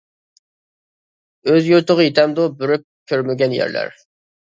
[1.45, 3.99] ئۆز يۇرتىغا يىتەمدۇ، بېرىپ كۆرمىگەن يەرلەر.